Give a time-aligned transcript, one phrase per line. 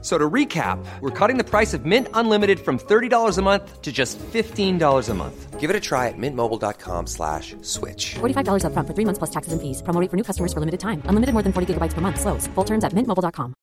[0.00, 3.90] So to recap, we're cutting the price of Mint Unlimited from $30 a month to
[3.90, 5.58] just $15 a month.
[5.58, 8.14] Give it a try at mintmobile.com slash switch.
[8.20, 9.82] $45 upfront for three months plus taxes and fees.
[9.82, 11.02] Promo rate for new customers for limited time.
[11.06, 12.20] Unlimited more than 40 gigabytes per month.
[12.20, 12.46] Slows.
[12.54, 13.54] Full terms at mintmobile.com.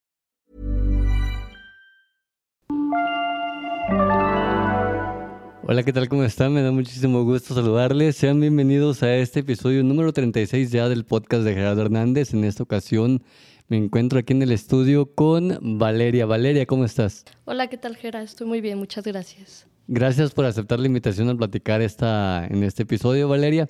[5.67, 6.07] Hola, ¿qué tal?
[6.09, 6.53] ¿Cómo están?
[6.53, 8.17] Me da muchísimo gusto saludarles.
[8.17, 12.35] Sean bienvenidos a este episodio número 36 ya del podcast de Gerardo Hernández.
[12.35, 13.23] En esta ocasión
[13.67, 16.25] me encuentro aquí en el estudio con Valeria.
[16.25, 17.25] Valeria, ¿cómo estás?
[17.45, 18.21] Hola, ¿qué tal, Gera?
[18.21, 19.67] Estoy muy bien, muchas gracias.
[19.87, 23.69] Gracias por aceptar la invitación a platicar esta, en este episodio, Valeria.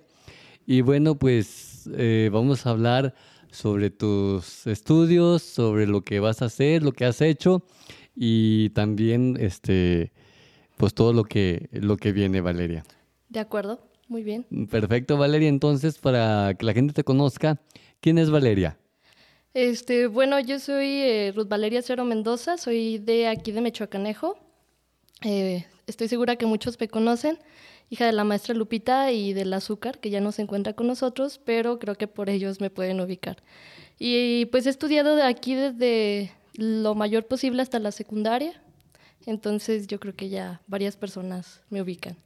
[0.66, 3.14] Y bueno, pues eh, vamos a hablar
[3.52, 7.66] sobre tus estudios, sobre lo que vas a hacer, lo que has hecho
[8.16, 10.12] y también este
[10.78, 12.84] pues todo lo que lo que viene, Valeria.
[13.30, 14.46] De acuerdo, muy bien.
[14.70, 15.48] Perfecto, Valeria.
[15.48, 17.62] Entonces, para que la gente te conozca,
[18.02, 18.78] ¿quién es Valeria?
[19.56, 24.38] Este, bueno, yo soy eh, Ruth Valeria Cero Mendoza, soy de aquí de Mechoacanejo.
[25.24, 27.40] Eh, estoy segura que muchos me conocen,
[27.90, 31.40] hija de la maestra Lupita y del azúcar, que ya no se encuentra con nosotros,
[31.46, 33.38] pero creo que por ellos me pueden ubicar.
[33.98, 38.62] Y pues he estudiado de aquí desde lo mayor posible hasta la secundaria,
[39.26, 42.18] entonces yo creo que ya varias personas me ubican.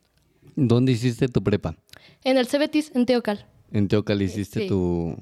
[0.55, 1.75] ¿Dónde hiciste tu prepa?
[2.23, 3.45] En el Cebetis, en Teocal.
[3.71, 4.67] En Teocal hiciste Sí.
[4.67, 5.15] tu,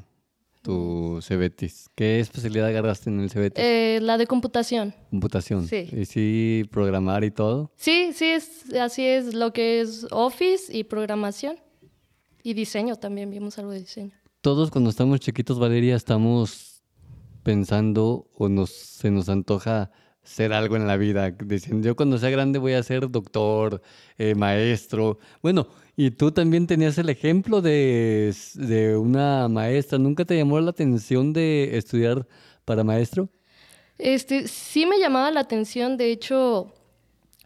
[0.68, 1.90] tu Cebetis.
[1.96, 3.64] ¿Qué especialidad agarraste en el Cebetis?
[3.64, 4.94] Eh, la de computación.
[5.10, 5.66] Computación.
[5.66, 5.88] sí.
[5.94, 7.72] ¿Y sí programar y todo?
[7.78, 11.58] Sí, sí, es, así es lo que es Office y programación.
[12.44, 14.12] Y diseño también, vimos algo de diseño.
[14.42, 16.84] Todos cuando estamos chiquitos, Valeria, estamos
[17.44, 19.90] pensando o nos, se nos antoja
[20.22, 21.32] ser algo en la vida.
[21.32, 23.82] Diciendo, yo cuando sea grande voy a ser doctor,
[24.18, 25.20] eh, maestro.
[25.42, 25.68] Bueno,
[26.00, 29.98] y tú también tenías el ejemplo de, de una maestra.
[29.98, 32.28] ¿Nunca te llamó la atención de estudiar
[32.66, 33.30] para maestro?
[33.98, 36.72] Este, sí me llamaba la atención, de hecho,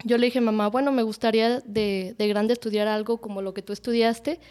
[0.04, 3.62] yo le dije, mamá, bueno, me gustaría de, de grande estudiar algo como lo que
[3.62, 4.42] tú estudiaste,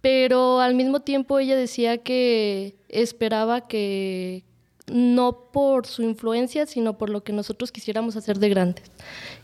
[0.00, 4.44] pero al mismo tiempo ella decía que esperaba que
[4.90, 8.90] no por su influencia, sino por lo que nosotros quisiéramos hacer de grandes,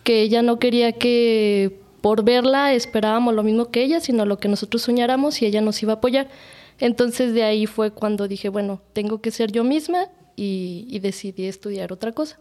[0.04, 4.48] que ella no quería que por verla esperábamos lo mismo que ella, sino lo que
[4.48, 6.28] nosotros soñáramos y ella nos iba a apoyar.
[6.78, 11.46] Entonces de ahí fue cuando dije, bueno, tengo que ser yo misma y, y decidí
[11.46, 12.38] estudiar otra cosa.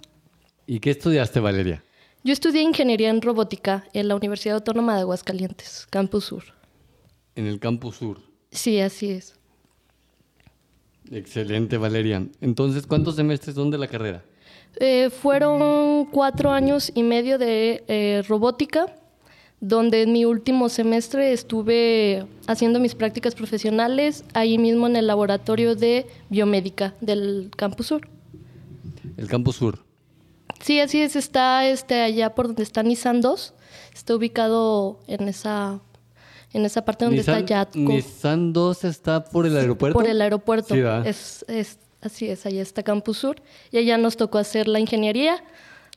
[0.66, 1.84] ¿Y qué estudiaste, Valeria?
[2.24, 6.44] Yo estudié ingeniería en robótica en la Universidad Autónoma de Aguascalientes, Campus Sur.
[7.36, 8.20] En el Campus Sur.
[8.52, 9.36] Sí, así es.
[11.12, 12.28] Excelente, Valeria.
[12.42, 14.24] Entonces, ¿cuántos semestres son de la carrera?
[14.76, 18.86] Eh, fueron cuatro años y medio de eh, robótica,
[19.62, 25.76] donde en mi último semestre estuve haciendo mis prácticas profesionales ahí mismo en el laboratorio
[25.76, 28.08] de biomédica del Campus Sur.
[29.18, 29.84] El Campus Sur.
[30.62, 33.54] Sí, así es, está este, allá por donde está Nissan 2,
[33.94, 35.80] está ubicado en esa,
[36.54, 37.80] en esa parte donde Nissan, está Yatco.
[37.80, 39.98] Nissan 2 está por el aeropuerto.
[40.00, 40.74] Por el aeropuerto.
[40.74, 43.42] Sí, es- así es, allá está Campus Sur.
[43.72, 45.44] Y allá nos tocó hacer la ingeniería,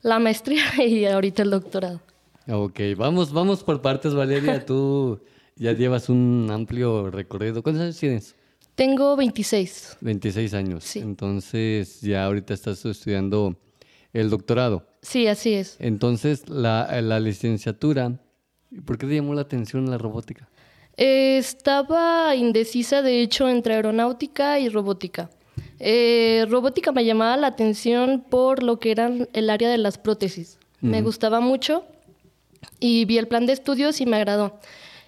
[0.03, 2.01] la maestría y ahorita el doctorado.
[2.49, 4.65] Ok, vamos, vamos por partes, Valeria.
[4.67, 5.21] Tú
[5.57, 7.63] ya llevas un amplio recorrido.
[7.63, 8.37] ¿Cuántos años tienes?
[8.75, 9.99] Tengo 26.
[10.01, 10.85] 26 años.
[10.85, 10.99] Sí.
[11.01, 13.57] Entonces, ya ahorita estás estudiando
[14.13, 14.87] el doctorado.
[15.03, 15.77] Sí, así es.
[15.79, 18.21] Entonces, la, la licenciatura,
[18.85, 20.49] ¿por qué te llamó la atención la robótica?
[20.97, 25.31] Eh, estaba indecisa, de hecho, entre aeronáutica y robótica.
[25.79, 30.59] Eh, robótica me llamaba la atención por lo que eran el área de las prótesis.
[30.81, 31.85] Me gustaba mucho
[32.81, 34.59] y vi el plan de estudios y me agradó.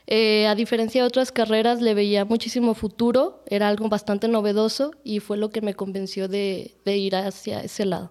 [0.07, 5.21] Eh, a diferencia de otras carreras, le veía muchísimo futuro, era algo bastante novedoso y
[5.21, 8.11] fue lo que me convenció de, de ir hacia ese lado.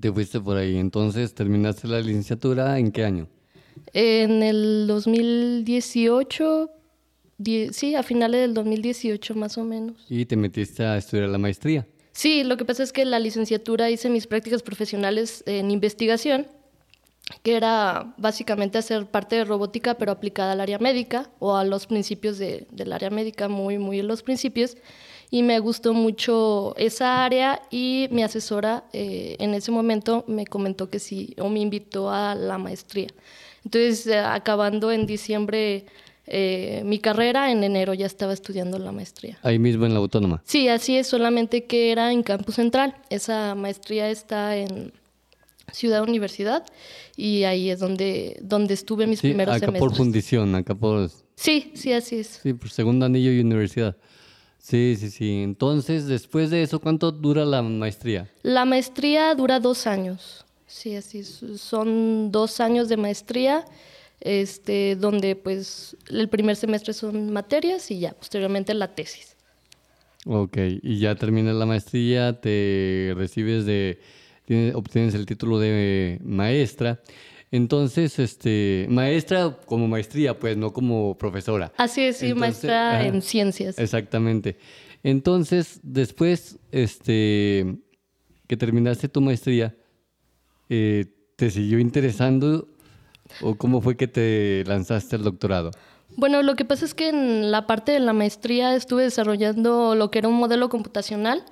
[0.00, 0.76] Te fuiste por ahí.
[0.76, 3.28] Entonces, ¿terminaste la licenciatura en qué año?
[3.92, 6.70] En el 2018,
[7.38, 10.04] die- sí, a finales del 2018 más o menos.
[10.08, 11.86] Y te metiste a estudiar la maestría.
[12.12, 16.46] Sí, lo que pasa es que la licenciatura hice mis prácticas profesionales en investigación,
[17.42, 21.86] que era básicamente hacer parte de robótica, pero aplicada al área médica o a los
[21.86, 24.76] principios de- del área médica, muy, muy en los principios.
[25.28, 30.88] Y me gustó mucho esa área y mi asesora eh, en ese momento me comentó
[30.88, 33.08] que sí, o me invitó a la maestría.
[33.64, 35.86] Entonces, eh, acabando en diciembre
[36.28, 39.38] eh, mi carrera, en enero ya estaba estudiando la maestría.
[39.42, 40.42] Ahí mismo en la autónoma.
[40.44, 42.94] Sí, así es, solamente que era en Campus Central.
[43.10, 44.92] Esa maestría está en
[45.72, 46.64] Ciudad Universidad
[47.16, 49.88] y ahí es donde, donde estuve mis Sí, primeros acá semestres.
[49.88, 51.10] por fundición, acá por...
[51.34, 52.40] Sí, sí, así es.
[52.42, 53.96] Sí, por segundo anillo y universidad.
[54.58, 55.42] Sí, sí, sí.
[55.42, 58.30] Entonces, después de eso, ¿cuánto dura la maestría?
[58.42, 60.44] La maestría dura dos años.
[60.66, 61.44] Sí, así es.
[61.60, 63.64] Son dos años de maestría,
[64.20, 69.36] este, donde pues el primer semestre son materias y ya posteriormente la tesis.
[70.24, 74.00] Ok, y ya terminas la maestría, te recibes de,
[74.46, 77.00] tienes- obtienes el título de maestra.
[77.52, 81.72] Entonces, este, maestra como maestría, pues, no como profesora.
[81.76, 83.06] Así es, sí, Entonces, maestra ajá.
[83.06, 83.78] en ciencias.
[83.78, 84.56] Exactamente.
[85.02, 87.76] Entonces, después, este,
[88.48, 89.76] que terminaste tu maestría,
[90.68, 91.06] eh,
[91.36, 92.66] ¿te siguió interesando
[93.40, 95.70] o cómo fue que te lanzaste al doctorado?
[96.16, 100.10] Bueno, lo que pasa es que en la parte de la maestría estuve desarrollando lo
[100.10, 101.44] que era un modelo computacional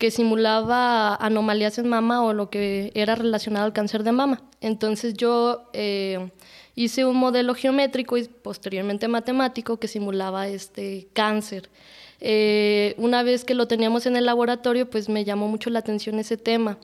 [0.00, 4.42] que simulaba anomalías en mama o lo que era relacionado al cáncer de mama.
[4.62, 6.30] Entonces yo eh,
[6.74, 11.68] hice un modelo geométrico y posteriormente matemático que simulaba este cáncer.
[12.18, 16.18] Eh, una vez que lo teníamos en el laboratorio, pues me llamó mucho la atención
[16.18, 16.78] ese tema.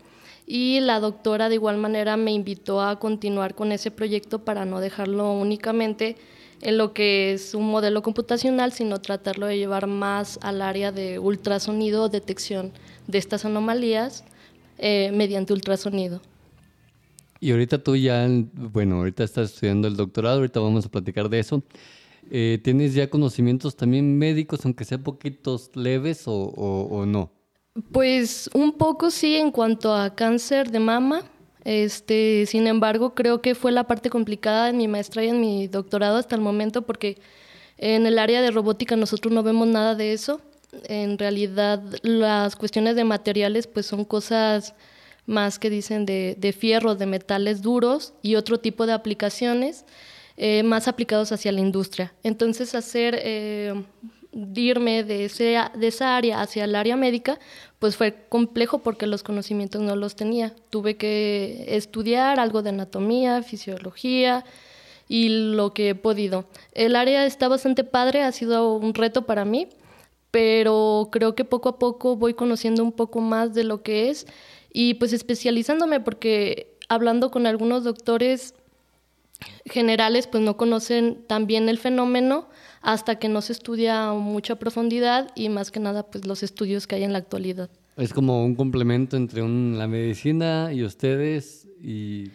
[0.47, 4.79] Y la doctora de igual manera me invitó a continuar con ese proyecto para no
[4.79, 6.17] dejarlo únicamente
[6.61, 11.19] en lo que es un modelo computacional, sino tratarlo de llevar más al área de
[11.19, 12.73] ultrasonido, detección
[13.07, 14.25] de estas anomalías
[14.79, 16.21] eh, mediante ultrasonido.
[17.41, 21.39] Y ahorita tú ya, bueno, ahorita estás estudiando el doctorado, ahorita vamos a platicar de
[21.41, 21.63] eso.
[22.31, 27.31] Eh, ¿Tienes ya conocimientos también médicos, aunque sean poquitos leves o, o- o no?
[27.93, 31.23] Pues un poco sí en cuanto a cáncer de mama.
[31.65, 35.67] Este, sin embargo, creo que fue la parte complicada en mi maestría y en mi
[35.69, 37.19] doctorado hasta el momento porque
[37.77, 40.41] en el área de robótica nosotros no vemos nada de eso.
[40.85, 44.75] En realidad, las cuestiones de materiales pues son cosas
[45.27, 49.85] más que dicen de, de fierro, de metales duros y otro tipo de aplicaciones
[50.37, 52.13] eh, más aplicados hacia la industria.
[52.23, 53.75] Entonces, hacer eh,
[54.55, 57.39] irme de, ese, de esa área hacia el área médica,
[57.79, 60.55] pues fue complejo porque los conocimientos no los tenía.
[60.69, 64.45] Tuve que estudiar algo de anatomía, fisiología
[65.09, 66.45] y lo que he podido.
[66.73, 69.69] El área está bastante padre, ha sido un reto para mí,
[70.31, 74.27] pero creo que poco a poco voy conociendo un poco más de lo que es
[74.73, 78.55] y pues especializándome porque hablando con algunos doctores
[79.67, 82.49] generales pues no conocen tan bien el fenómeno
[82.83, 86.87] hasta que no se estudia a mucha profundidad y más que nada pues los estudios
[86.87, 87.69] que hay en la actualidad.
[87.97, 92.31] Es como un complemento entre un- la medicina y ustedes y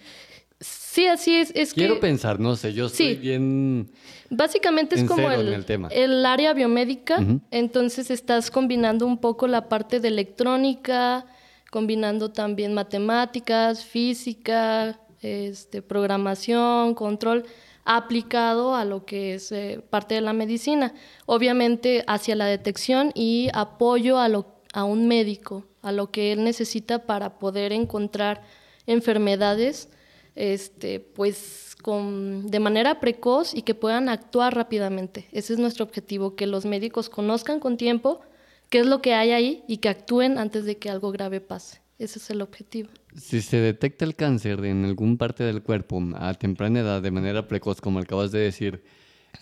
[0.92, 1.54] Sí, así es.
[1.56, 3.16] Es quiero que pensar, no sé, yo estoy Sí.
[3.16, 3.90] bien...
[4.30, 5.88] básicamente es en como el, el tema.
[5.88, 11.26] el área biomédica, entonces estás combinando un poco la parte de electrónica,
[11.70, 17.46] combinando también matemáticas, física, este, programación, control
[17.86, 20.94] aplicado a lo que es eh, parte de la medicina.
[21.26, 26.44] Obviamente hacia la detección y apoyo a, lo, a un médico, a lo que él
[26.44, 28.42] necesita para poder encontrar
[28.88, 29.88] enfermedades
[30.36, 35.28] este, pues con, de manera precoz y que puedan actuar rápidamente.
[35.32, 38.22] Ese es nuestro objetivo, que los médicos conozcan con tiempo
[38.70, 41.82] qué es lo que hay ahí y que actúen antes de que algo grave pase.
[42.00, 42.90] Ese es el objetivo.
[43.16, 47.48] Si se detecta el cáncer en algún parte del cuerpo a temprana edad de manera
[47.48, 48.84] precoz, como acabas de decir,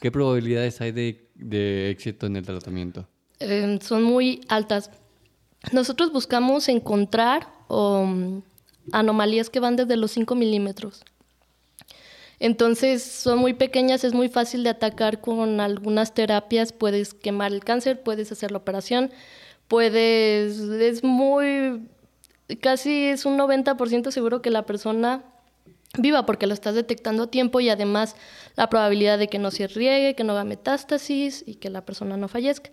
[0.02, 3.08] ¿qué probabilidades hay de, de éxito en el tratamiento?
[3.40, 4.92] Eh, son muy altas.
[5.72, 8.42] Nosotros buscamos encontrar um,
[8.92, 11.04] anomalías que van desde los 5 milímetros.
[12.40, 16.72] Entonces son muy pequeñas, es muy fácil de atacar con algunas terapias.
[16.72, 19.12] Puedes quemar el cáncer, puedes hacer la operación,
[19.68, 20.58] puedes.
[20.60, 21.88] Es muy.
[22.62, 25.24] casi es un 90% seguro que la persona
[25.98, 28.16] viva porque lo estás detectando a tiempo y además
[28.56, 32.16] la probabilidad de que no se riegue, que no haga metástasis y que la persona
[32.16, 32.72] no fallezca.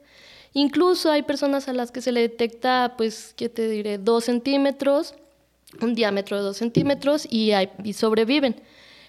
[0.52, 3.98] Incluso hay personas a las que se le detecta, pues, ¿qué te diré?
[3.98, 5.14] Dos centímetros,
[5.80, 8.56] un diámetro de dos centímetros y, hay- y sobreviven.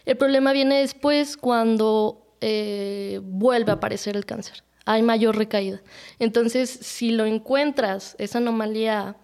[0.05, 4.63] El problema viene después cuando eh, vuelve a aparecer el cáncer.
[4.85, 5.81] Hay mayor recaída.
[6.19, 9.15] Entonces, si lo encuentras, esa anomalía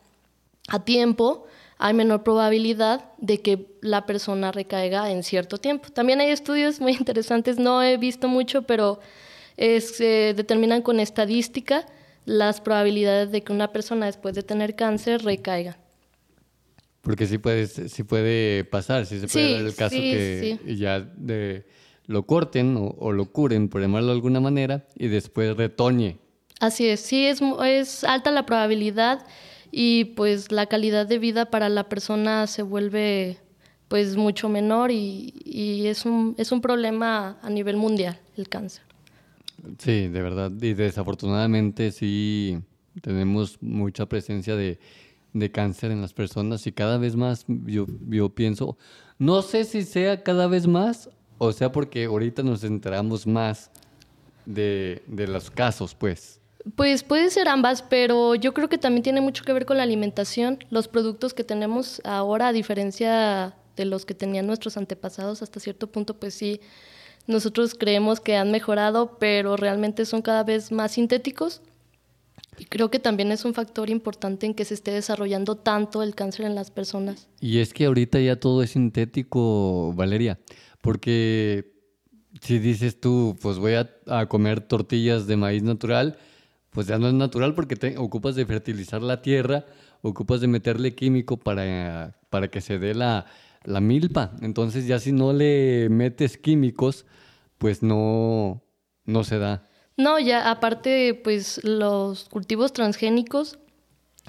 [0.68, 1.46] a tiempo,
[1.78, 5.90] hay menor probabilidad de que la persona recaiga en cierto tiempo.
[5.90, 9.00] También hay estudios muy interesantes, no he visto mucho, pero
[9.58, 11.86] es, eh, determinan con estadística
[12.26, 15.78] las probabilidades de que una persona después de tener cáncer recaiga.
[17.04, 20.76] Porque sí puede, sí puede pasar, sí se puede Sí, dar el caso sí, que
[20.78, 21.66] ya de,
[22.08, 26.18] lo corten o, o lo curen, por llamarlo de alguna manera, y después retoñe.
[26.60, 29.26] Así es, sí, es, es alta la probabilidad
[29.72, 33.40] y pues la calidad de vida para la persona se vuelve
[33.90, 38.84] pues mucho menor y, y es, un, es un problema a nivel mundial el cáncer.
[39.78, 40.52] Sí, de verdad.
[40.62, 42.60] Y desafortunadamente sí
[43.02, 44.80] tenemos mucha presencia de,
[45.34, 47.88] de cáncer en las personas y cada vez más yo,
[48.30, 48.78] pienso,
[49.18, 53.72] no sé si sea cada vez más o sea porque ahorita nos enteramos más
[54.46, 56.40] de, de los casos, pues.
[56.76, 59.84] Pues puede ser ambas, pero yo creo que también tiene mucho que ver con la
[59.84, 60.60] alimentación.
[60.70, 65.88] Los productos que tenemos ahora, a diferencia de los que tenían nuestros antepasados, hasta cierto
[65.88, 66.62] punto, pues sí,
[67.28, 71.62] nosotros creemos que han mejorado, pero realmente son cada vez más sintéticos.
[72.58, 76.16] Y creo que también es un factor importante en que se esté desarrollando tanto el
[76.16, 77.28] cáncer en las personas.
[77.40, 80.40] Y es que ahorita ya todo es sintético, Valeria,
[80.82, 81.74] porque
[82.42, 86.18] si dices tú, pues voy a, a comer tortillas de maíz natural,
[86.70, 89.66] pues ya no es natural porque te ocupas de fertilizar la tierra,
[90.02, 93.26] ocupas de meterle químico para, para que se dé la,
[93.64, 94.32] la milpa.
[94.42, 97.06] Entonces ya si no le metes químicos,
[97.58, 98.64] pues no,
[99.06, 99.68] no se da.
[99.98, 103.60] No, ya aparte, pues los cultivos transgénicos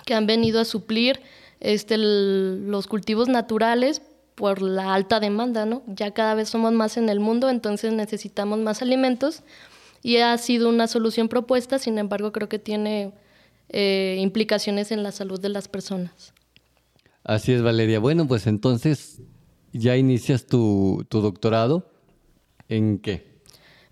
[0.04, 1.21] que han venido a suplir
[1.61, 4.02] este, los cultivos naturales
[4.35, 5.83] por la alta demanda, ¿no?
[5.87, 9.42] Ya cada vez somos más en el mundo, entonces necesitamos más alimentos
[10.02, 13.12] y ha sido una solución propuesta, sin embargo creo que tiene
[13.71, 16.35] eh, implicaciones en la salud de las personas.
[17.23, 18.00] Así es, Valeria.
[18.00, 19.23] Bueno, pues entonces
[19.73, 21.90] ya inicias tu, tu doctorado.
[22.68, 23.34] ¿En qué?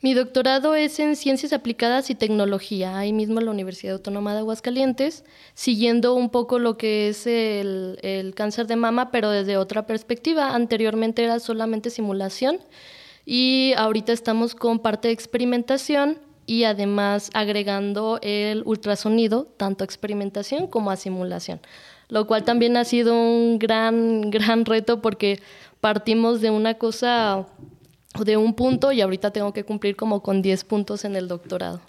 [0.05, 4.41] Mi doctorado es en Ciencias Aplicadas y Tecnología, ahí mismo en la Universidad Autónoma de
[4.41, 9.87] Aguascalientes, siguiendo un poco lo que es el, el cáncer de mama, pero desde otra
[9.87, 10.57] perspectiva.
[10.57, 12.59] Anteriormente era solamente simulación
[13.25, 20.67] y ahorita estamos con parte de experimentación y además agregando el ultrasonido, tanto a experimentación
[20.67, 21.61] como a simulación,
[22.09, 25.41] lo cual también ha sido un gran, gran reto porque
[25.81, 27.47] partimos de una cosa
[28.25, 31.81] de un punto y ahorita tengo que cumplir como con 10 puntos en el doctorado.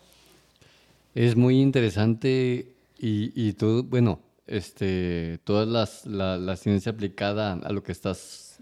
[1.15, 7.92] Es muy interesante y, tú, bueno, este, toda la, la ciencia aplicada a lo que
[7.92, 8.62] estás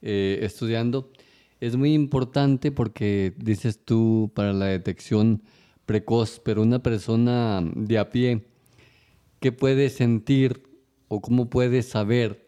[0.00, 1.10] eh, estudiando
[1.60, 5.42] es muy importante porque dices tú para la detección
[5.86, 8.46] precoz, pero una persona de a pie,
[9.40, 10.62] ¿qué puede sentir
[11.08, 12.46] o cómo puede saber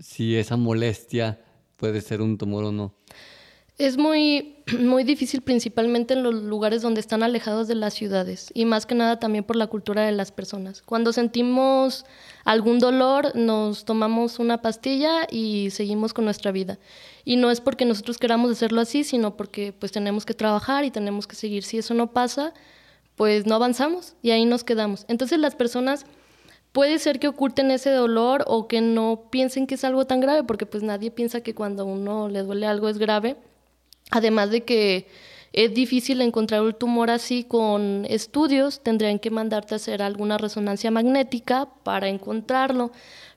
[0.00, 1.44] si esa molestia
[1.76, 2.94] puede ser un tumor o no?
[3.78, 8.64] Es muy, muy difícil principalmente en los lugares donde están alejados de las ciudades y
[8.64, 10.82] más que nada también por la cultura de las personas.
[10.82, 12.04] Cuando sentimos
[12.44, 16.78] algún dolor nos tomamos una pastilla y seguimos con nuestra vida.
[17.24, 20.90] Y no es porque nosotros queramos hacerlo así, sino porque pues tenemos que trabajar y
[20.90, 21.62] tenemos que seguir.
[21.62, 22.54] Si eso no pasa,
[23.14, 25.04] pues no avanzamos y ahí nos quedamos.
[25.06, 26.04] Entonces las personas
[26.72, 30.42] puede ser que oculten ese dolor o que no piensen que es algo tan grave,
[30.44, 33.36] porque pues nadie piensa que cuando a uno le duele algo es grave.
[34.10, 35.06] Además de que
[35.52, 40.90] es difícil encontrar un tumor así con estudios, tendrían que mandarte a hacer alguna resonancia
[40.90, 42.92] magnética para encontrarlo,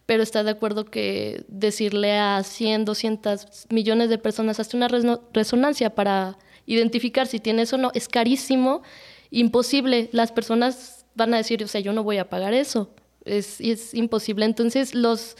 [0.05, 4.89] pero está de acuerdo que decirle a 100, 200 millones de personas, hazte una
[5.33, 8.81] resonancia para identificar si tienes o no, es carísimo,
[9.29, 10.09] imposible.
[10.11, 12.91] Las personas van a decir, o sea, yo no voy a pagar eso,
[13.23, 14.45] es, es imposible.
[14.45, 15.37] Entonces, los,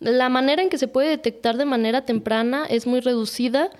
[0.00, 3.70] la manera en que se puede detectar de manera temprana es muy reducida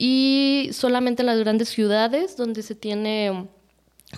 [0.00, 3.48] y solamente en las grandes ciudades donde se tiene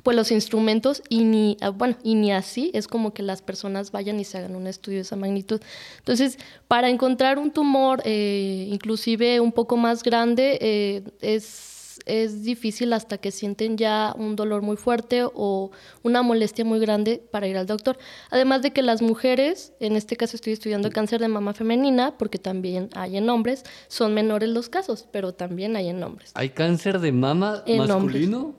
[0.05, 3.91] pues los instrumentos y ni ah, bueno y ni así es como que las personas
[3.91, 5.61] vayan y se hagan un estudio de esa magnitud.
[5.99, 12.93] Entonces para encontrar un tumor eh, inclusive un poco más grande eh, es es difícil
[12.93, 15.71] hasta que sienten ya un dolor muy fuerte o
[16.03, 17.99] una molestia muy grande para ir al doctor.
[18.31, 22.39] Además de que las mujeres, en este caso estoy estudiando cáncer de mama femenina, porque
[22.39, 26.33] también hay en hombres, son menores los casos, pero también hay en hombres.
[26.35, 28.55] ¿Hay cáncer de mama En masculino?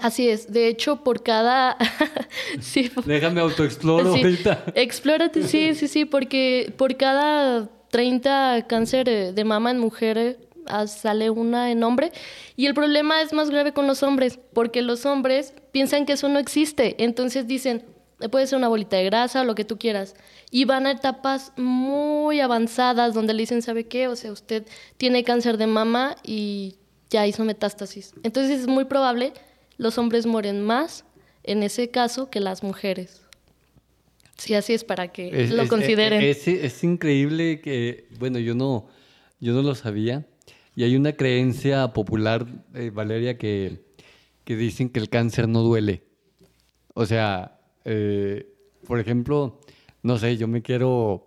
[0.00, 1.76] Así es, de hecho, por cada...
[2.60, 4.64] sí, Déjame autoexploro Sí, ahorita.
[4.74, 10.47] Explórate, sí, sí, sí, porque por cada 30 cáncer eh, de mama en mujeres ah,
[10.86, 12.12] sale una en hombre.
[12.56, 16.28] Y el problema es más grave con los hombres, porque los hombres piensan que eso
[16.28, 16.96] no existe.
[17.02, 17.84] Entonces dicen,
[18.20, 20.14] "Eh, puede ser una bolita de grasa o lo que tú quieras.
[20.50, 24.08] Y van a etapas muy avanzadas donde le dicen, ¿sabe qué?
[24.08, 26.76] O sea, usted tiene cáncer de mama y
[27.10, 28.12] ya hizo metástasis.
[28.22, 29.32] Entonces es muy probable
[29.76, 31.04] los hombres mueren más
[31.44, 33.22] en ese caso que las mujeres.
[34.36, 36.22] Sí, así es para que Es- lo es- consideren.
[36.22, 38.86] Es, es increíble que, bueno, yo no,
[39.40, 40.24] yo no lo sabía.
[40.78, 43.84] Y hay una creencia popular, eh, Valeria, que,
[44.44, 46.04] que dicen que el cáncer no duele.
[46.94, 48.54] O sea, eh,
[48.86, 49.58] por ejemplo,
[50.04, 51.26] no sé, yo me quiero,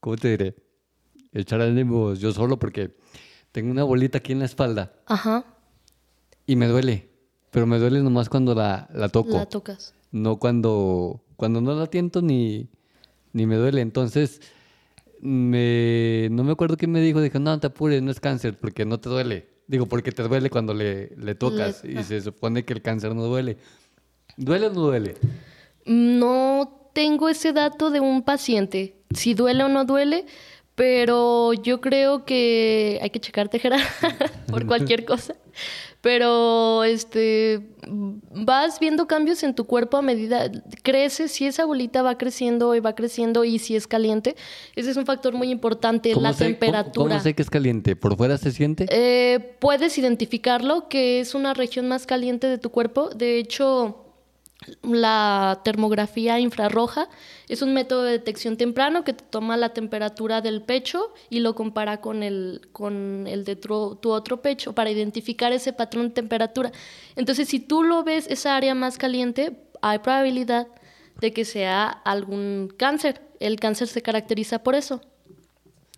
[0.00, 0.54] ¿cómo te diré?
[1.34, 2.96] Echar ánimos yo solo porque
[3.52, 5.44] tengo una bolita aquí en la espalda Ajá,
[6.46, 7.10] y me duele.
[7.50, 9.32] Pero me duele nomás cuando la, la toco.
[9.32, 9.92] la tocas.
[10.12, 12.70] no cuando, cuando no la tiento ni,
[13.34, 13.82] ni me duele.
[13.82, 14.40] Entonces,
[15.20, 17.20] me, no me acuerdo qué me dijo.
[17.20, 19.48] Dijo, no, te apures, no es cáncer, porque no te duele.
[19.66, 21.84] Digo, porque te duele cuando le, le tocas.
[21.84, 23.58] Le- y se supone que el cáncer no duele.
[24.36, 25.14] ¿Duele o no duele?
[25.84, 30.26] No tengo ese dato de un paciente, si duele o no duele,
[30.74, 33.80] pero yo creo que hay que checarte, Gerard,
[34.50, 35.34] por cualquier cosa.
[36.00, 37.60] Pero este
[38.32, 40.48] vas viendo cambios en tu cuerpo a medida
[40.84, 44.36] creces, si esa bolita va creciendo y va creciendo y si es caliente,
[44.76, 47.08] ese es un factor muy importante, la sé- temperatura.
[47.08, 47.96] ¿Cómo sé que es caliente?
[47.96, 48.86] ¿Por fuera se siente?
[48.90, 53.08] Eh, puedes identificarlo, que es una región más caliente de tu cuerpo.
[53.08, 54.07] De hecho,
[54.82, 57.08] la termografía infrarroja
[57.48, 61.54] es un método de detección temprano que te toma la temperatura del pecho y lo
[61.54, 66.14] compara con el, con el de tu, tu otro pecho para identificar ese patrón de
[66.14, 66.72] temperatura.
[67.14, 70.66] Entonces, si tú lo ves, esa área más caliente, hay probabilidad
[71.20, 73.22] de que sea algún cáncer.
[73.38, 75.00] El cáncer se caracteriza por eso,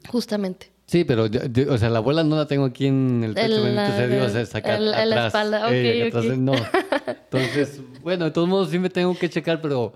[0.09, 0.71] justamente.
[0.91, 3.59] Sí, pero, yo- yo- o sea, la bola no la tengo aquí en el pecho,
[3.65, 6.33] En bendito sea Dios, acá la- espalda, ok, Eh, atrás, ok.
[6.37, 6.53] no.
[7.31, 9.93] Entonces, bueno, de todos modos sí me tengo que checar, pero...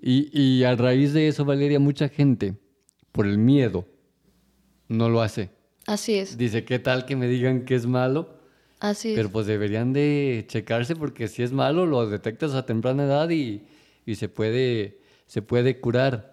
[0.00, 2.56] Y, y a raíz de eso, Valeria, mucha gente,
[3.12, 3.86] por el miedo,
[4.88, 5.50] no lo hace.
[5.86, 8.34] Así es, Dice, ¿qué tal que me digan que es malo?
[8.80, 9.14] así es.
[9.14, 13.62] Pero pues deberían de checarse porque si es malo, lo detectas a temprana edad y,
[14.04, 16.31] y se, puede, se puede curar.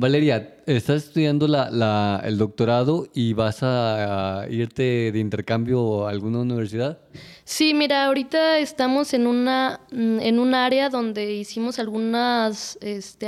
[0.00, 6.98] Valeria, estás estudiando el doctorado y vas a, irte de intercambio a alguna universidad.
[7.42, 13.26] Sí, mira, ahorita estamos en una mm, en un área donde hicimos algunas este,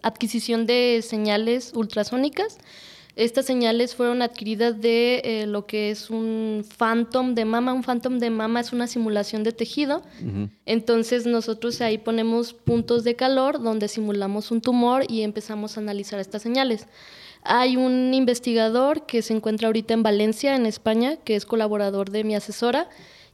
[0.00, 2.56] adquisición de señales ultrasónicas.
[3.16, 7.72] Estas señales fueron adquiridas de eh, lo que es un phantom de mama.
[7.72, 10.02] Un phantom de mama es una simulación de tejido.
[10.66, 16.20] Entonces nosotros ahí ponemos puntos de calor donde simulamos un tumor y empezamos a analizar
[16.20, 16.88] estas señales.
[17.42, 22.22] Hay un investigador que se encuentra ahorita en Valencia, en España, que es colaborador de
[22.22, 22.90] mi asesora,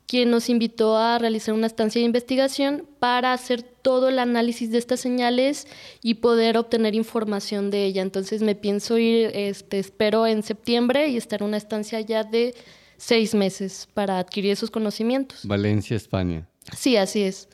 [0.06, 4.78] quien nos invitó a realizar una estancia de investigación para hacer todo el análisis de
[4.78, 5.66] estas señales
[6.02, 8.02] y poder obtener información de ella.
[8.02, 12.54] Entonces me pienso ir, este, espero en septiembre y estar en una estancia ya de
[12.96, 15.44] seis meses para adquirir esos conocimientos.
[15.44, 16.46] Valencia, España.
[16.76, 17.48] Sí, así es.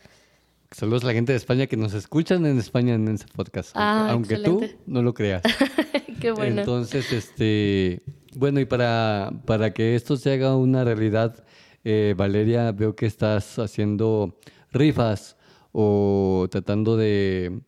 [0.70, 3.70] Saludos a la gente de España que nos escuchan en España en ese podcast.
[3.74, 4.68] Ah, aunque excelente.
[4.68, 5.42] tú no lo creas.
[6.20, 6.60] Qué bueno.
[6.60, 8.02] Entonces, este,
[8.34, 11.42] bueno, y para, para que esto se haga una realidad,
[11.84, 14.38] eh, Valeria, veo que estás haciendo
[14.72, 15.36] rifas
[15.72, 17.60] o tratando de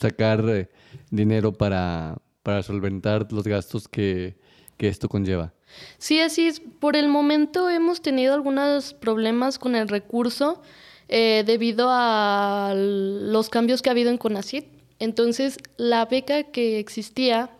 [0.00, 0.68] sacar eh,
[1.10, 4.36] dinero para, para solventar los gastos que,
[4.76, 5.52] que esto conlleva.
[5.98, 6.60] Sí, así es.
[6.60, 10.62] Por el momento hemos tenido algunos problemas con el recurso
[11.08, 14.66] eh, debido a los cambios que ha habido en CONACYT.
[14.98, 17.50] Entonces, la beca que existía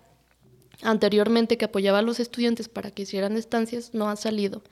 [0.82, 4.62] anteriormente que apoyaba a los estudiantes para que hicieran estancias no ha salido.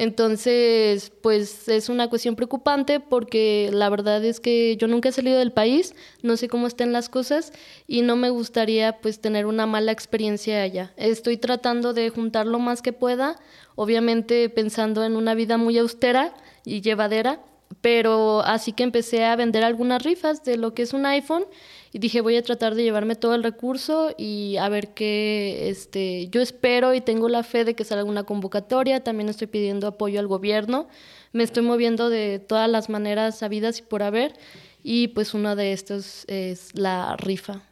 [0.00, 5.40] Entonces, pues es una cuestión preocupante porque la verdad es que yo nunca he salido
[5.40, 7.52] del país, no sé cómo están las cosas
[7.88, 10.92] y no me gustaría pues tener una mala experiencia allá.
[10.96, 13.40] Estoy tratando de juntar lo más que pueda,
[13.74, 16.32] obviamente pensando en una vida muy austera
[16.64, 17.40] y llevadera,
[17.80, 21.44] pero así que empecé a vender algunas rifas de lo que es un iPhone
[21.92, 26.28] y dije voy a tratar de llevarme todo el recurso y a ver qué este
[26.28, 30.20] yo espero y tengo la fe de que salga una convocatoria también estoy pidiendo apoyo
[30.20, 30.88] al gobierno
[31.32, 34.34] me estoy moviendo de todas las maneras sabidas y por haber
[34.82, 37.62] y pues una de estas es la rifa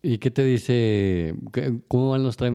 [0.00, 1.34] ¿Y qué te dice?
[1.52, 2.54] ¿Qué- ¿Cómo van los trámites?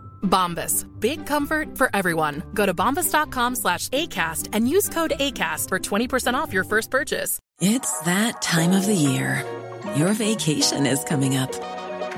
[0.21, 0.87] Bombas.
[0.99, 2.43] Big comfort for everyone.
[2.53, 7.39] Go to bombas.com slash ACAST and use code ACAST for 20% off your first purchase.
[7.59, 9.45] It's that time of the year.
[9.95, 11.51] Your vacation is coming up.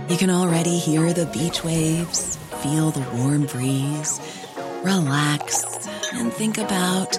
[0.09, 4.19] You can already hear the beach waves, feel the warm breeze,
[4.83, 7.17] relax, and think about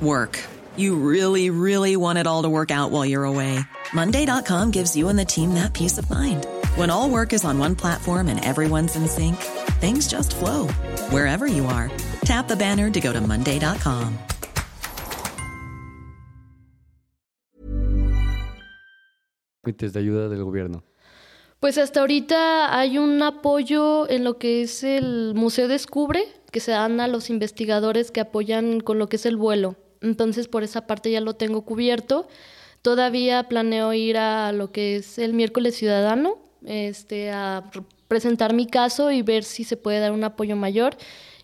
[0.00, 0.42] work.
[0.76, 3.58] You really, really want it all to work out while you're away.
[3.92, 6.46] Monday.com gives you and the team that peace of mind.
[6.76, 9.36] When all work is on one platform and everyone's in sync,
[9.80, 10.68] things just flow
[11.08, 11.90] wherever you are.
[12.26, 14.18] Tap the banner to go to Monday.com.
[19.64, 20.84] de ayuda del gobierno?
[21.60, 26.72] Pues hasta ahorita hay un apoyo en lo que es el Museo Descubre, que se
[26.72, 29.76] dan a los investigadores que apoyan con lo que es el vuelo.
[30.02, 32.28] Entonces por esa parte ya lo tengo cubierto.
[32.82, 37.70] Todavía planeo ir a lo que es el miércoles ciudadano, este, a
[38.08, 40.96] presentar mi caso y ver si se puede dar un apoyo mayor,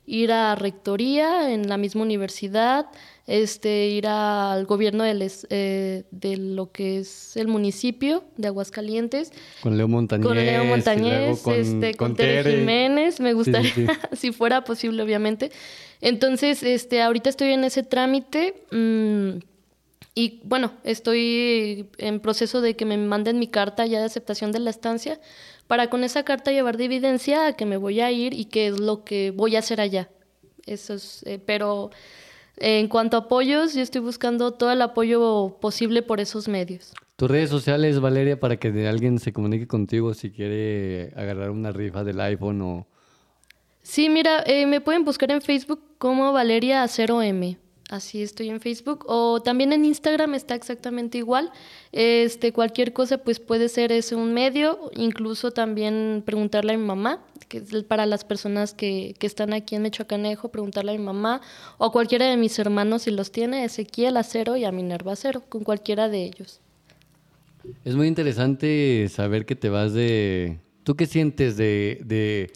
[0.07, 2.87] ir a rectoría en la misma universidad,
[3.27, 9.33] este, ir al gobierno eh, de lo que es el municipio de Aguascalientes.
[9.63, 10.27] Con Leo Montañez.
[10.27, 13.73] Con Leo Montañez, con, este, con, Tere Jiménez, me gustaría,
[14.13, 15.53] si fuera posible, obviamente.
[16.01, 18.55] Entonces, este, ahorita estoy en ese trámite.
[18.73, 19.52] Mm,
[20.15, 24.59] y bueno, estoy en proceso de que me manden mi carta ya de aceptación de
[24.59, 25.19] la estancia
[25.67, 28.67] para con esa carta llevar de evidencia a que me voy a ir y qué
[28.67, 30.11] es lo que voy a hacer allá.
[30.67, 31.91] Eso es, eh, pero
[32.59, 36.93] en cuanto a apoyos, yo estoy buscando todo el apoyo posible por esos medios.
[37.17, 42.05] Tus redes sociales, Valeria, para que alguien se comunique contigo si quiere agarrar una rifa
[42.05, 42.87] del iPhone o...
[43.83, 47.57] Sí, mira, eh, me pueden buscar en Facebook como Valeria 0M.
[47.93, 49.05] Así estoy en Facebook.
[49.07, 51.53] O también en Instagram está exactamente igual.
[51.93, 54.91] Este, cualquier cosa, pues puede ser ese un medio.
[54.97, 59.75] Incluso también preguntarle a mi mamá, que es para las personas que, que están aquí
[59.75, 61.43] en Mechoacanejo, preguntarle a mi mamá
[61.77, 65.63] o cualquiera de mis hermanos si los tiene, Ezequiel Acero y a Minerva Acero, con
[65.63, 66.63] cualquiera de ellos.
[67.85, 70.61] Es muy interesante saber que te vas de...
[70.83, 72.01] ¿Tú qué sientes de...
[72.07, 72.51] de,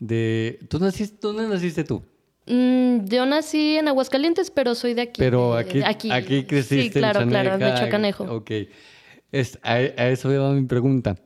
[0.00, 0.58] de...
[0.68, 2.02] ¿Tú naciste, ¿Dónde naciste tú?
[2.46, 5.18] Mm, yo nací en Aguascalientes, pero soy de aquí.
[5.18, 8.24] Pero aquí, aquí, creciste Sí, claro, claro, en Mechoacanejo.
[8.24, 8.50] Ok.
[9.30, 11.16] Es, a, eso me va mi pregunta.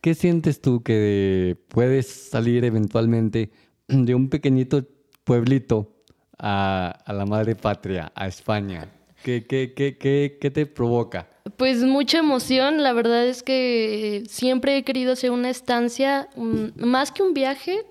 [0.00, 3.50] ¿Qué sientes tú que puedes salir eventualmente
[3.88, 4.86] de un pequeñito
[5.24, 5.96] pueblito
[6.38, 8.88] a, a la madre patria, a España?
[9.24, 11.28] ¿Qué, qué, qué, qué, qué te provoca?
[11.56, 16.28] Pues mucha emoción, la verdad es que siempre he querido hacer una estancia,
[16.76, 17.84] más que un viaje,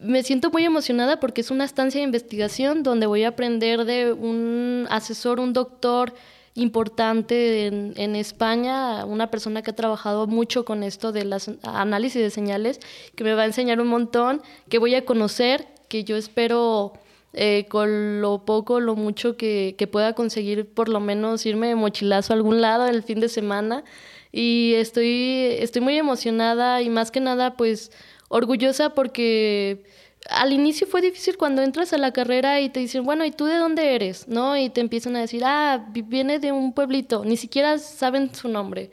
[0.00, 4.12] me siento muy emocionada porque es una estancia de investigación donde voy a aprender de
[4.12, 6.14] un asesor, un doctor
[6.54, 12.30] importante en, España, una persona que ha trabajado mucho con esto de las análisis de
[12.30, 12.80] señales,
[13.14, 16.94] que me va a enseñar un montón, que voy a conocer, que yo espero
[17.32, 21.76] eh, con lo poco, lo mucho que, que, pueda conseguir, por lo menos irme de
[21.76, 23.84] mochilazo a algún lado el fin de semana.
[24.32, 27.92] Y estoy, estoy muy emocionada y más que nada, pues
[28.28, 29.84] orgullosa porque
[30.28, 33.46] al inicio fue difícil cuando entras a la carrera y te dicen, bueno, ¿y tú
[33.46, 34.28] de dónde eres?
[34.28, 34.56] ¿No?
[34.56, 38.90] Y te empiezan a decir, ah, viene de un pueblito, ni siquiera saben su nombre.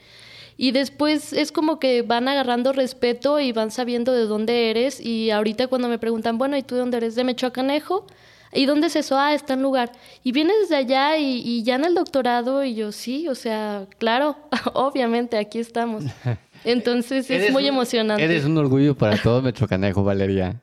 [0.58, 5.00] Y después es como que van agarrando respeto y van sabiendo de dónde eres.
[5.00, 7.14] Y ahorita cuando me preguntan, bueno, ¿y tú de dónde eres?
[7.14, 8.06] De Mechoacanejo.
[8.54, 9.18] ¿Y dónde es eso?
[9.18, 9.92] Ah, está en lugar.
[10.22, 12.64] Y vienes desde allá y, ya en el doctorado.
[12.64, 14.36] Y yo, sí, o sea, claro,
[14.72, 16.04] obviamente, aquí estamos.
[16.66, 18.22] Entonces es muy emocionante.
[18.22, 20.60] Eres un orgullo para todo Mechoacanejo, Valeria.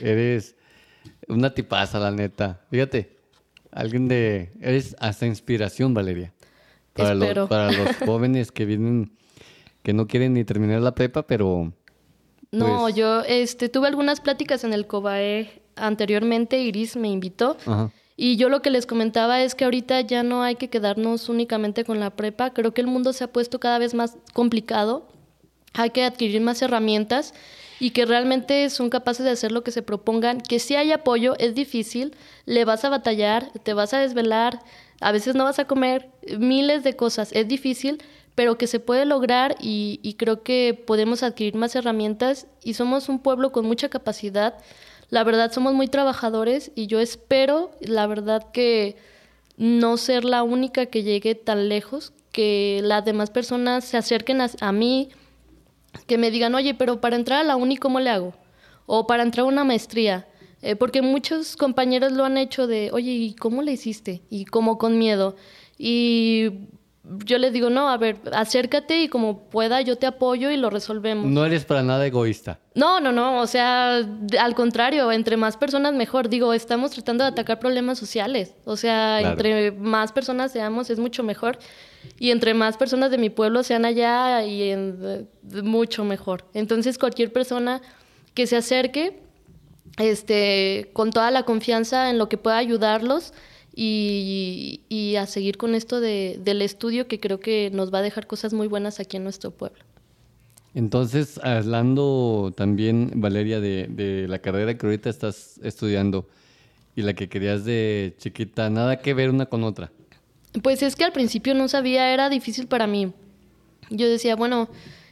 [0.00, 0.56] Eres
[1.28, 2.60] una tipaza, la neta.
[2.70, 3.16] Fíjate,
[3.70, 4.52] alguien de...
[4.60, 6.32] Eres hasta inspiración, Valeria.
[6.92, 9.12] Para, los, para los jóvenes que vienen,
[9.82, 11.72] que no quieren ni terminar la prepa, pero...
[12.50, 17.56] No, pues yo este, tuve algunas pláticas en el COBAE anteriormente, Iris me invitó.
[18.16, 21.84] Y yo lo que les comentaba es que ahorita ya no hay que quedarnos únicamente
[21.84, 22.50] con la prepa.
[22.50, 25.08] Creo que el mundo se ha puesto cada vez más complicado.
[25.74, 27.34] Hay que adquirir más herramientas
[27.80, 31.34] y que realmente son capaces de hacer lo que se propongan, que si hay apoyo,
[31.38, 34.60] es difícil, le vas a batallar, te vas a desvelar,
[35.00, 36.08] a veces no vas a comer,
[36.38, 38.02] miles de cosas, es difícil,
[38.34, 43.08] pero que se puede lograr y, y creo que podemos adquirir más herramientas y somos
[43.08, 44.54] un pueblo con mucha capacidad.
[45.10, 48.96] La verdad, somos muy trabajadores y yo espero, la verdad, que
[49.56, 54.72] no ser la única que llegue tan lejos, que las demás personas se acerquen a
[54.72, 55.10] mí,
[56.06, 58.34] que me digan, oye, pero para entrar a la uni, ¿cómo le hago?
[58.86, 60.26] O para entrar a una maestría.
[60.62, 64.22] Eh, porque muchos compañeros lo han hecho de, oye, ¿y cómo le hiciste?
[64.30, 65.36] Y como con miedo.
[65.76, 66.68] Y
[67.24, 70.70] yo les digo, no, a ver, acércate y como pueda yo te apoyo y lo
[70.70, 71.26] resolvemos.
[71.26, 72.60] No eres para nada egoísta.
[72.74, 76.30] No, no, no, o sea, al contrario, entre más personas mejor.
[76.30, 78.54] Digo, estamos tratando de atacar problemas sociales.
[78.64, 81.58] O sea, entre más personas seamos es mucho mejor.
[82.18, 85.28] Y entre más personas de mi pueblo sean allá y en,
[85.62, 86.44] mucho mejor.
[86.54, 87.82] Entonces, cualquier persona
[88.34, 89.20] que se acerque,
[89.98, 93.32] este, con toda la confianza en lo que pueda ayudarlos
[93.74, 98.02] y, y a seguir con esto de, del estudio que creo que nos va a
[98.02, 99.82] dejar cosas muy buenas aquí en nuestro pueblo.
[100.74, 106.26] Entonces, hablando también, Valeria, de, de la carrera que ahorita estás estudiando
[106.96, 109.92] y la que querías de chiquita, nada que ver una con otra.
[110.62, 113.12] Pues es que al principio no sabía, era difícil para mí.
[113.90, 114.68] Yo decía, bueno,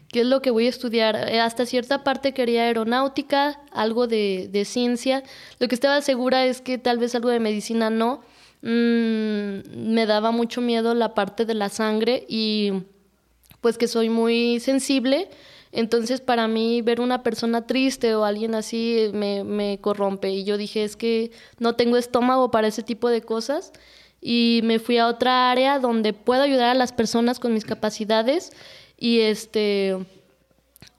[0.09, 1.29] ¿qué es lo que voy a estudiar?
[1.29, 5.25] Eh, Hasta cierta parte quería aeronáutica, algo de, ciencia.
[5.59, 8.23] Lo que estaba segura es que tal vez algo de medicina no.
[8.63, 12.85] Mm, me daba mucho miedo la parte de la sangre y
[13.61, 15.29] pues que soy muy sensible.
[15.73, 20.31] Entonces para mí ver una persona triste o alguien así me, me corrompe.
[20.31, 23.73] Y yo dije, es que no tengo estómago para ese tipo de cosas
[24.23, 28.53] y me fui a otra área donde puedo ayudar a las personas con mis capacidades
[28.97, 29.99] y este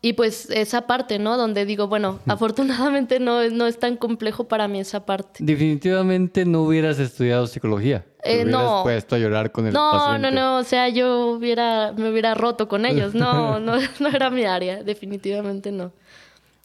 [0.06, 1.38] y pues esa parte, ¿no?
[1.38, 5.40] Donde digo, bueno, afortunadamente no, no es tan complejo para mí esa parte.
[5.42, 8.06] Definitivamente no hubieras estudiado psicología.
[8.22, 8.84] Te Eh, hubieras no.
[8.84, 10.32] puesto a llorar con el No, paciente.
[10.32, 13.16] no, no, o sea, yo hubiera, me hubiera roto con ellos.
[13.16, 15.94] No, no, no era mi área, definitivamente no.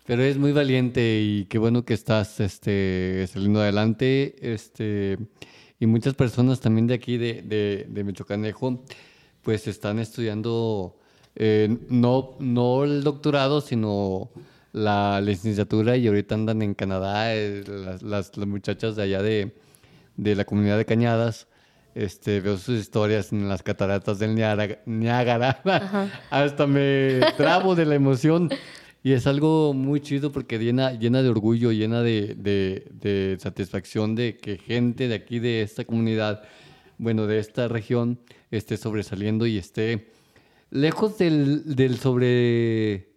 [0.05, 4.35] Pero es muy valiente y qué bueno que estás este, saliendo adelante.
[4.41, 5.17] Este,
[5.81, 8.85] y muchas personas también de aquí, de, de, de Michoacanejo,
[9.43, 10.99] pues están estudiando
[11.37, 14.31] eh, no, no el doctorado, sino
[14.73, 19.57] la licenciatura y ahorita andan en Canadá, eh, las, las, las muchachas de allá de,
[20.17, 21.47] de la comunidad de Cañadas.
[21.95, 24.81] Este, veo sus historias en las cataratas del Niágara.
[24.87, 25.63] Niágara.
[26.31, 28.51] Hasta me trabo de la emoción.
[29.03, 34.37] Y es algo muy chido porque llena, llena de orgullo, llena de, de- satisfacción de
[34.37, 36.43] que gente de aquí, de esta comunidad,
[36.99, 38.19] bueno, de esta región,
[38.51, 40.09] esté sobresaliendo y esté
[40.71, 43.09] lejos del, del sobre...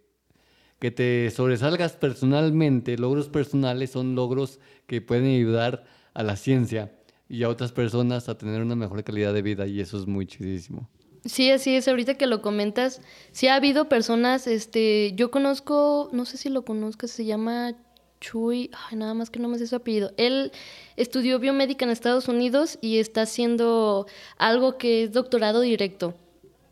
[0.80, 6.94] que te sobresalgas personalmente, logros personales son logros que pueden ayudar a la ciencia
[7.30, 10.26] y a otras personas a tener una mejor calidad de vida y eso es muy
[10.28, 10.90] chidísimo.
[11.26, 16.26] Sí, así es, ahorita que lo comentas, sí ha habido personas, este, yo conozco, no
[16.26, 17.76] sé si lo conozcas, se llama
[18.20, 20.14] Chuy, ay, nada más que no me sé su apellido.
[20.18, 20.52] Él
[20.96, 24.08] estudió biomédica en Estados Unidos y está haciendo
[24.38, 26.16] algo que es doctorado directo.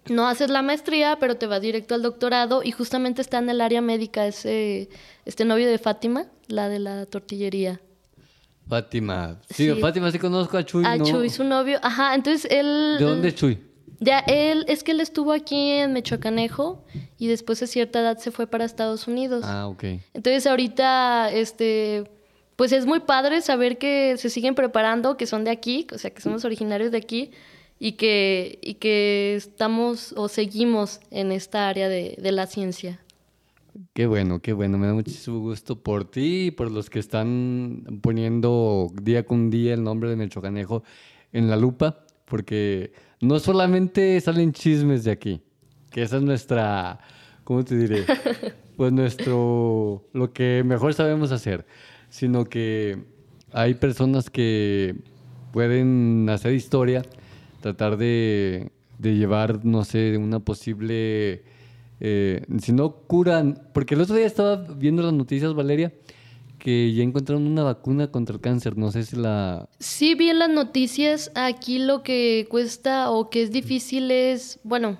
[0.07, 3.62] No haces la maestría, pero te vas directo al doctorado y justamente está en el
[3.62, 4.89] área médica ese
[5.25, 7.81] este novio de Fátima, la de la tortillería.
[8.67, 9.39] Fátima.
[9.49, 9.81] Sí, Sí.
[9.81, 10.83] Fátima sí conozco a Chuy.
[10.85, 11.05] Ah, ¿no?
[11.05, 13.68] Chuy, su novio, ajá, entonces él ¿De dónde es Chuy?
[13.99, 16.83] Ya, él, es que él estuvo aquí en Michoacanejo
[17.17, 19.43] y después a cierta edad se fue para Estados Unidos.
[19.45, 19.83] Ah, ok.
[20.13, 22.09] Entonces ahorita, este,
[22.55, 26.12] pues es muy padre saber que se siguen preparando, que son de aquí, o sea,
[26.12, 27.31] que somos originarios de aquí
[27.77, 32.99] y que, y que estamos o seguimos en esta área de, de la ciencia.
[33.93, 34.77] Qué bueno, qué bueno.
[34.77, 39.73] Me da muchísimo gusto por ti y por los que están poniendo día con día
[39.73, 40.83] el nombre de Michoacanejo
[41.31, 45.41] en la lupa, porque no solamente salen chismes de aquí,
[45.91, 46.99] que esa es nuestra,
[47.43, 48.05] ¿cómo te diré?
[48.79, 51.65] Pues nuestro, lo que mejor sabemos hacer,
[52.10, 52.97] sino que
[53.51, 54.95] hay personas que
[55.51, 57.01] pueden hacer historia,
[57.60, 61.43] tratar de, de llevar, no sé, una posible
[61.99, 65.91] eh, si no curan, porque el otro día estaba viendo las noticias, Valeria,
[66.59, 68.77] que ya encontraron una vacuna contra el cáncer.
[68.77, 69.67] No sé si la...
[69.79, 74.97] Sí, vi en las noticias, aquí lo que cuesta o que es difícil es, bueno,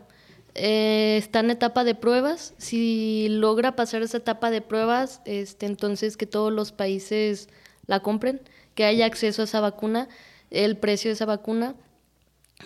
[0.56, 2.54] eh, está en etapa de pruebas.
[2.58, 7.50] Si logra pasar esa etapa de pruebas, este, entonces que todos los países
[7.86, 8.42] la compren,
[8.74, 10.08] que haya acceso a esa vacuna,
[10.50, 11.76] el precio de esa vacuna.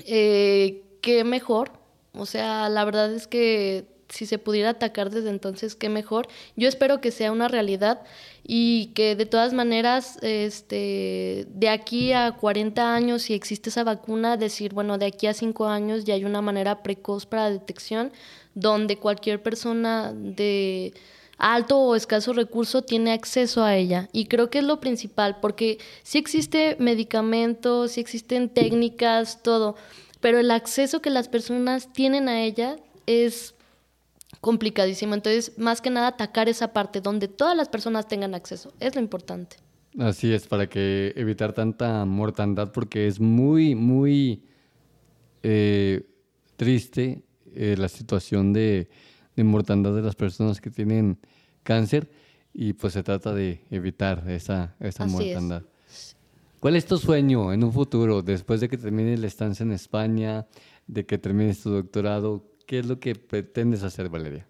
[0.05, 1.71] Eh, qué mejor.
[2.13, 6.27] O sea, la verdad es que si se pudiera atacar desde entonces, qué mejor.
[6.55, 8.03] Yo espero que sea una realidad
[8.43, 14.37] y que de todas maneras, este, de aquí a 40 años, si existe esa vacuna,
[14.37, 18.11] decir, bueno, de aquí a 5 años ya hay una manera precoz para detección
[18.53, 20.93] donde cualquier persona de
[21.39, 24.09] alto o escaso recurso tiene acceso a ella.
[24.13, 29.75] Y creo que es lo principal, porque sí existe medicamentos, sí existen técnicas, todo,
[30.21, 33.55] pero el acceso que las personas tienen a ella es
[34.43, 35.15] complicadísimo.
[35.15, 38.73] Entonces, más que nada, atacar esa parte donde todas las personas tengan acceso.
[38.81, 39.55] Es lo importante.
[39.97, 44.43] Así es, para que evitar tanta mortandad, porque es muy, muy
[45.43, 46.05] eh,
[46.57, 48.89] triste eh, la situación de,
[49.37, 51.19] de mortandad de las personas que tienen
[51.63, 52.11] cáncer
[52.53, 55.35] y pues se trata de evitar esa, esa Así es.
[55.35, 55.63] mortandad.
[56.59, 60.47] ¿Cuál es tu sueño en un futuro, después de que termines la estancia en España,
[60.87, 62.43] de que termines tu doctorado?
[62.65, 64.45] ¿Qué es lo que pretendes hacer, Valeria?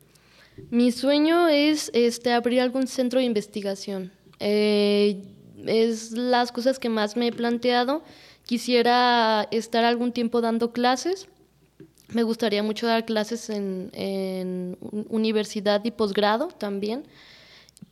[0.70, 4.12] Mi sueño es este, abrir algún centro de investigación.
[4.40, 5.24] Eh,
[5.66, 8.04] es las cosas que más me he planteado.
[8.46, 11.28] quisiera estar algún tiempo dando clases.
[12.10, 14.78] Me gustaría mucho dar clases en, en
[15.10, 17.06] universidad y posgrado también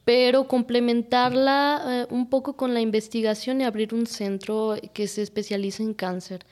[0.06, 5.84] pero complementarla eh, un poco con la investigación y abrir un centro que se especialice
[5.84, 6.46] en cáncer.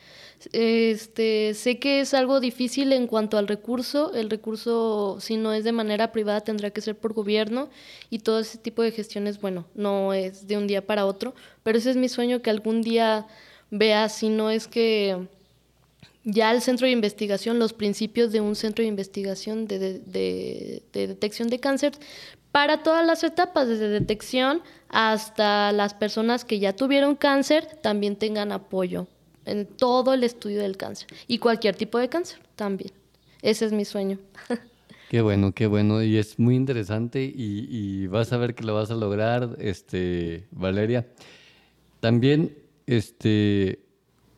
[0.52, 4.14] Este, sé que es algo difícil en cuanto al recurso.
[4.14, 7.68] El recurso, si no es de manera privada, tendrá que ser por gobierno.
[8.08, 11.78] Y todo ese tipo de gestiones, bueno, no es de un día para otro, pero
[11.78, 13.26] ese es mi sueño que algún día
[13.70, 15.28] vea, si no es que
[16.24, 21.48] ya el centro de investigación, los principios de un centro de investigación de, de, detección
[21.48, 21.92] de cáncer,
[22.52, 28.52] para todas las etapas, desde detección hasta las personas que ya tuvieron cáncer, también tengan
[28.52, 29.06] apoyo
[29.50, 32.92] en todo el estudio del cáncer y cualquier tipo de cáncer también.
[33.42, 34.18] Ese es mi sueño.
[35.10, 36.04] Qué bueno, qué bueno.
[36.04, 40.46] Y es muy interesante y, y, vas a ver que lo vas a lograr, este,
[40.52, 41.08] Valeria.
[41.98, 43.80] También, este,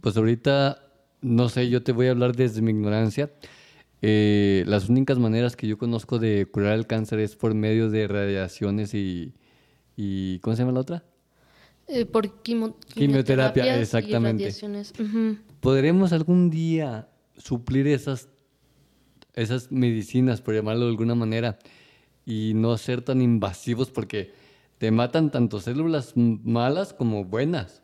[0.01, 0.83] pues ahorita,
[1.21, 3.31] no sé, yo te voy a hablar desde mi ignorancia.
[4.01, 8.09] Eh, las únicas maneras que yo conozco de curar el cáncer es por medio de
[8.09, 9.35] radiaciones y,
[9.95, 11.05] y ¿cómo se llama la otra?
[11.89, 14.53] Eh, por quimioterapia, exactamente.
[15.61, 18.29] ¿Podremos algún día suplir esas,
[19.35, 21.59] esas medicinas, por llamarlo de alguna manera,
[22.25, 24.33] y no ser tan invasivos porque
[24.79, 27.83] te matan tanto células malas como buenas?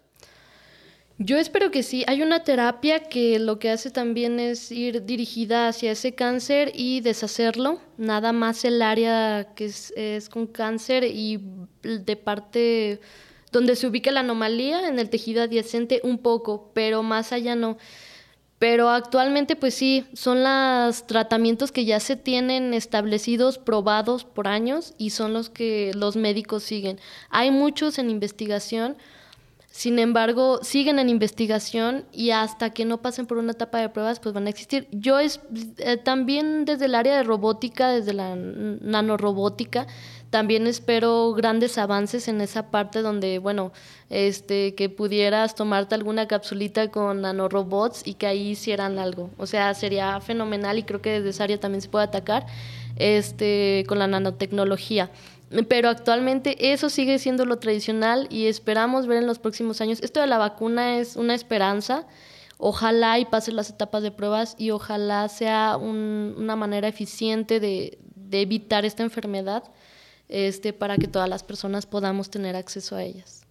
[1.21, 2.05] Yo espero que sí.
[2.07, 7.01] Hay una terapia que lo que hace también es ir dirigida hacia ese cáncer y
[7.01, 7.81] deshacerlo.
[7.97, 11.41] Nada más el área que es, con cáncer y
[11.83, 13.01] de parte
[13.53, 17.79] donde se ubica la anomalía en el tejido adyacente un poco, pero más allá no.
[18.59, 24.95] Pero actualmente pues sí, son los tratamientos que ya se tienen establecidos, probados por años
[24.99, 26.99] y son los que los médicos siguen.
[27.31, 28.97] Hay muchos en investigación
[29.79, 34.19] sin embargo, siguen en investigación y hasta que no pasen por una etapa de pruebas,
[34.19, 34.89] pues van a existir.
[34.91, 35.41] Yo es
[35.77, 39.87] eh, también desde el área de robótica, desde la nanorobótica,
[40.31, 43.73] también espero grandes avances en esa parte donde, bueno,
[44.11, 49.31] este, que pudieras tomarte alguna capsulita con nanorobots y que ahí hicieran algo.
[49.39, 52.47] O sea, sería fenomenal y creo que desde esa área también se puede atacar
[52.97, 55.11] este, con la nanotecnología.
[55.69, 59.99] Pero actualmente eso sigue siendo lo tradicional y esperamos ver en los próximos años.
[60.03, 62.07] Esto de la vacuna es una esperanza.
[62.59, 67.99] Ojalá y pasen las etapas de pruebas y ojalá sea una manera eficiente de,
[68.31, 69.65] evitar esta enfermedad
[70.29, 73.43] este, para que todas las personas podamos tener acceso a ellas.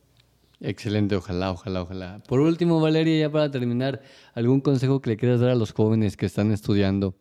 [0.59, 2.23] Excelente, ojalá, ojalá, ojalá.
[2.27, 4.01] Por último, Valeria, ya para terminar,
[4.33, 7.15] ¿algún consejo que le quieras dar a los jóvenes que están estudiando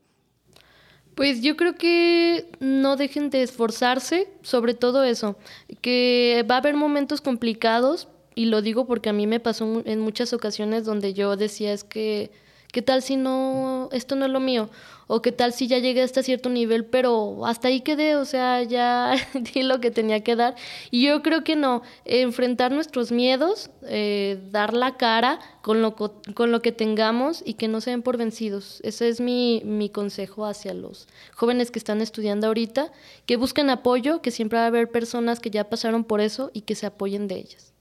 [1.14, 5.38] pues yo creo que no dejen de esforzarse, sobre todo eso,
[5.80, 10.00] que va a haber momentos complicados, y lo digo porque a mí me pasó en
[10.00, 12.30] muchas ocasiones donde yo decía es que
[12.76, 14.68] ¿Qué tal si no, esto no es lo mío?
[15.08, 18.64] O qué tal si ya llegué hasta cierto nivel, pero hasta ahí quedé, o sea,
[18.64, 20.56] ya di lo que tenía que dar.
[20.90, 26.50] Y yo creo que no, enfrentar nuestros miedos, eh, dar la cara con lo, con
[26.50, 28.80] lo que tengamos y que no se den por vencidos.
[28.82, 32.90] Ese es mi, mi consejo hacia los jóvenes que están estudiando ahorita,
[33.26, 36.62] que busquen apoyo, que siempre va a haber personas que ya pasaron por eso y
[36.62, 37.72] que se apoyen de ellas.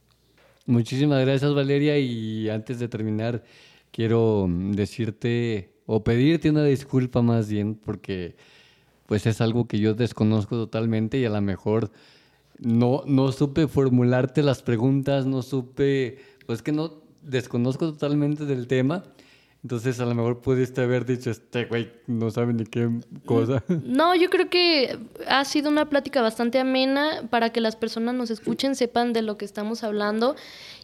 [0.67, 3.43] Muchísimas gracias Valeria y antes de terminar
[3.95, 8.35] quiero mm, decirte o pedirte una disculpa más bien porque
[9.05, 11.91] pues es algo que yo desconozco totalmente y a lo mejor
[12.59, 19.03] no, no supe formularte las preguntas, no supe, pues que no desconozco totalmente del tema
[19.65, 22.87] entonces a lo mejor pudiste haber dicho, este güey no sabe ni qué
[23.25, 23.63] cosa.
[23.83, 24.95] No, yo creo que
[25.27, 29.39] ha sido una plática bastante amena para que las personas nos escuchen, sepan de lo
[29.39, 30.35] que estamos hablando.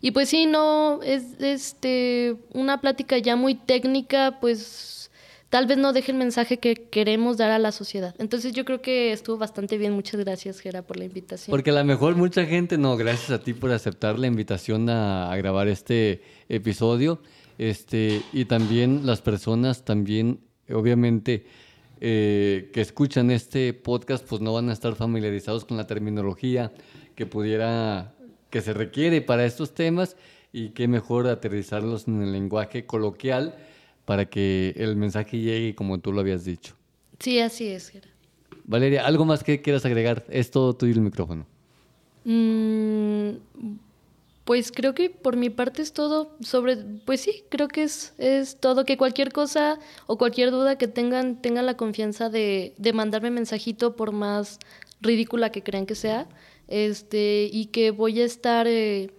[0.02, 5.12] Y pues sí, no, es este una plática ya muy técnica, pues
[5.50, 8.15] tal vez no deje el mensaje que queremos dar a la sociedad.
[8.17, 9.94] Entonces yo creo que estuvo bastante bien.
[9.94, 11.52] Muchas gracias, Gera, por la invitación.
[11.52, 15.32] Porque a lo mejor mucha gente, no, gracias a ti por aceptar la invitación a,
[15.32, 17.22] a grabar este episodio.
[17.62, 20.39] Este, y también las personas también,
[20.74, 21.45] obviamente,
[22.00, 26.71] eh, que escuchan este podcast, pues no van a estar familiarizados con la terminología
[27.13, 28.15] que pudiera,
[28.50, 30.17] que se requiere para estos temas
[30.52, 33.54] y qué mejor aterrizarlos en el lenguaje coloquial
[34.06, 36.73] para que el mensaje llegue como tú lo habías dicho.
[37.19, 37.94] Sí, así es.
[38.63, 40.25] Valeria, ¿algo más que quieras agregar?
[40.29, 41.46] Es todo tuyo el micrófono.
[42.25, 43.33] Mm,
[44.46, 48.60] pues creo que por mi parte es todo sobre, pues sí, creo que es, es
[48.60, 53.29] todo, que cualquier cosa o cualquier duda que tengan, tengan la confianza de, de mandarme
[53.29, 54.60] mensajito por más
[55.00, 56.27] ridícula que crean que sea,
[56.67, 59.12] este, y que voy a estar eh,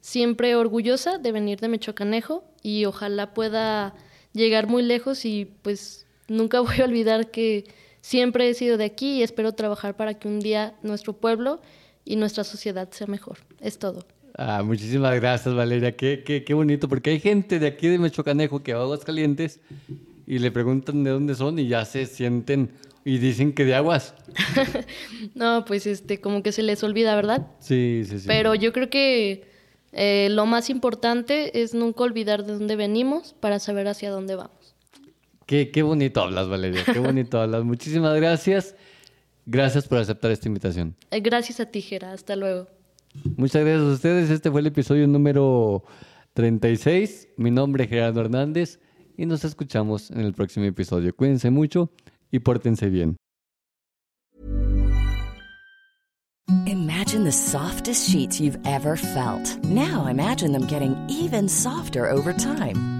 [0.00, 3.94] siempre orgullosa de venir de Mechocanejo y ojalá pueda
[4.32, 7.64] llegar muy lejos y pues nunca voy a olvidar que
[8.00, 11.60] siempre he sido de aquí y espero trabajar para que un día nuestro pueblo
[12.04, 13.38] y nuestra sociedad sea mejor.
[13.60, 14.06] Es todo.
[14.34, 15.96] Ah, muchísimas gracias, Valeria.
[15.96, 19.60] Qué, qué, qué bonito, porque hay gente de aquí de Mechocanejo que va a Aguascalientes
[20.26, 22.70] y le preguntan de dónde son y ya se sienten
[23.04, 24.14] y dicen que de aguas.
[25.34, 27.46] no, pues este, como que se les olvida, ¿verdad?
[27.58, 28.24] Sí, sí, sí.
[28.26, 29.48] Pero yo creo que
[29.92, 34.74] eh, lo más importante es nunca olvidar de dónde venimos para saber hacia dónde vamos.
[35.46, 36.84] Qué, qué bonito hablas, Valeria.
[36.84, 37.64] Qué bonito hablas.
[37.64, 38.76] Muchísimas gracias.
[39.46, 40.94] Gracias por aceptar esta invitación.
[41.10, 42.12] Eh, gracias a ti, Gera.
[42.12, 42.68] Hasta luego.
[43.36, 44.30] Muchas gracias a ustedes.
[44.30, 45.84] Este fue el episodio número
[46.34, 47.28] 36.
[47.36, 48.78] Mi nombre es Gerardo Hernández
[49.16, 51.14] y nos escuchamos en el próximo episodio.
[51.14, 51.90] Cuídense mucho
[52.30, 53.16] y pórtense bien.
[56.66, 59.58] Imagine the softest sheets you've ever felt.
[59.64, 62.99] Now imagine them getting even softer over time.